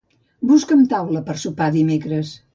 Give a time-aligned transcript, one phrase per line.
[0.51, 2.35] Busca'm taula per sopar dimecres.